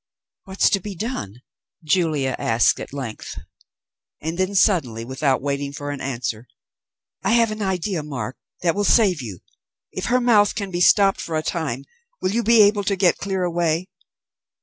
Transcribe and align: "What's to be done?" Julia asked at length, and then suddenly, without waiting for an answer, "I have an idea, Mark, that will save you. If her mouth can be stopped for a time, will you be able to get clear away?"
"What's 0.45 0.71
to 0.71 0.79
be 0.79 0.95
done?" 0.95 1.43
Julia 1.83 2.35
asked 2.39 2.79
at 2.79 2.91
length, 2.91 3.37
and 4.19 4.35
then 4.35 4.55
suddenly, 4.55 5.05
without 5.05 5.43
waiting 5.43 5.73
for 5.73 5.91
an 5.91 6.01
answer, 6.01 6.47
"I 7.21 7.33
have 7.33 7.51
an 7.51 7.61
idea, 7.61 8.01
Mark, 8.01 8.35
that 8.63 8.73
will 8.73 8.83
save 8.83 9.21
you. 9.21 9.41
If 9.91 10.05
her 10.05 10.19
mouth 10.19 10.55
can 10.55 10.71
be 10.71 10.81
stopped 10.81 11.21
for 11.21 11.37
a 11.37 11.43
time, 11.43 11.83
will 12.19 12.31
you 12.31 12.41
be 12.41 12.63
able 12.63 12.83
to 12.85 12.95
get 12.95 13.19
clear 13.19 13.43
away?" 13.43 13.89